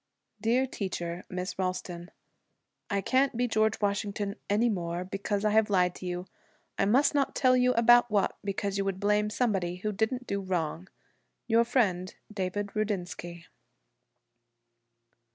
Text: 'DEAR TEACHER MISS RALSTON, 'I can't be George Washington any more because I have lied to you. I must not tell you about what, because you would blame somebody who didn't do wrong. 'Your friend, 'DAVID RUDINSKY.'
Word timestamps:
'DEAR 0.41 0.65
TEACHER 0.65 1.25
MISS 1.29 1.59
RALSTON, 1.59 2.09
'I 2.89 3.01
can't 3.01 3.37
be 3.37 3.47
George 3.47 3.79
Washington 3.79 4.35
any 4.49 4.67
more 4.67 5.03
because 5.03 5.45
I 5.45 5.51
have 5.51 5.69
lied 5.69 5.93
to 5.93 6.07
you. 6.07 6.25
I 6.75 6.85
must 6.85 7.13
not 7.13 7.35
tell 7.35 7.55
you 7.55 7.71
about 7.73 8.09
what, 8.09 8.35
because 8.43 8.79
you 8.79 8.85
would 8.85 8.99
blame 8.99 9.29
somebody 9.29 9.75
who 9.75 9.91
didn't 9.91 10.25
do 10.25 10.41
wrong. 10.41 10.87
'Your 11.45 11.63
friend, 11.65 12.15
'DAVID 12.33 12.75
RUDINSKY.' 12.75 13.45